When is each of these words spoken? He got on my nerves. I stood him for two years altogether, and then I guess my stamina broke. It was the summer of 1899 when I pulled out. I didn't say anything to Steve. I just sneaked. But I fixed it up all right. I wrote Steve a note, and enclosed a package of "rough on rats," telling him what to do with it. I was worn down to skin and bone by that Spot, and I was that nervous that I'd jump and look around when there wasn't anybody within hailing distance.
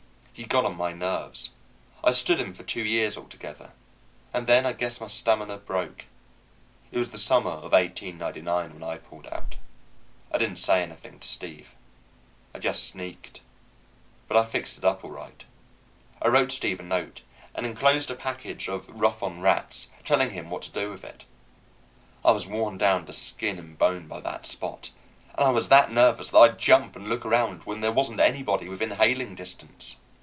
He 0.33 0.47
got 0.47 0.65
on 0.65 0.75
my 0.75 0.91
nerves. 0.91 1.51
I 2.03 2.09
stood 2.09 2.39
him 2.39 2.53
for 2.55 2.63
two 2.63 2.83
years 2.83 3.15
altogether, 3.15 3.73
and 4.33 4.47
then 4.47 4.65
I 4.65 4.73
guess 4.73 4.99
my 4.99 5.07
stamina 5.07 5.57
broke. 5.57 6.05
It 6.91 6.97
was 6.97 7.11
the 7.11 7.19
summer 7.19 7.51
of 7.51 7.73
1899 7.73 8.73
when 8.73 8.81
I 8.83 8.97
pulled 8.97 9.27
out. 9.27 9.57
I 10.31 10.39
didn't 10.39 10.55
say 10.55 10.81
anything 10.81 11.19
to 11.19 11.27
Steve. 11.27 11.75
I 12.55 12.59
just 12.59 12.87
sneaked. 12.87 13.41
But 14.27 14.35
I 14.35 14.43
fixed 14.43 14.79
it 14.79 14.83
up 14.85 15.03
all 15.05 15.11
right. 15.11 15.43
I 16.19 16.27
wrote 16.29 16.51
Steve 16.51 16.79
a 16.79 16.83
note, 16.83 17.21
and 17.53 17.63
enclosed 17.63 18.09
a 18.09 18.15
package 18.15 18.67
of 18.67 18.89
"rough 18.89 19.21
on 19.21 19.41
rats," 19.41 19.89
telling 20.03 20.31
him 20.31 20.49
what 20.49 20.63
to 20.63 20.71
do 20.71 20.89
with 20.89 21.03
it. 21.03 21.23
I 22.25 22.31
was 22.31 22.47
worn 22.47 22.79
down 22.79 23.05
to 23.05 23.13
skin 23.13 23.59
and 23.59 23.77
bone 23.77 24.07
by 24.07 24.21
that 24.21 24.47
Spot, 24.47 24.89
and 25.35 25.45
I 25.45 25.51
was 25.51 25.69
that 25.69 25.91
nervous 25.91 26.31
that 26.31 26.39
I'd 26.39 26.57
jump 26.57 26.95
and 26.95 27.09
look 27.09 27.27
around 27.27 27.63
when 27.65 27.81
there 27.81 27.91
wasn't 27.91 28.21
anybody 28.21 28.67
within 28.67 28.91
hailing 28.91 29.35
distance. 29.35 29.97